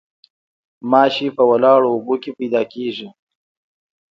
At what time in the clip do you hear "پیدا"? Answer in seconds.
2.37-2.61